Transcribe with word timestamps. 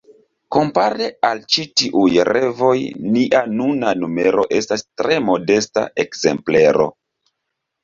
Kompare 0.55 1.09
al 1.27 1.41
ĉi 1.55 1.65
tiuj 1.81 2.07
revoj 2.29 2.71
nia 3.19 3.43
nuna 3.59 3.93
numero 4.01 4.47
estas 4.63 4.87
tre 5.03 5.21
modesta 5.29 5.87
ekzemplero. 6.07 6.91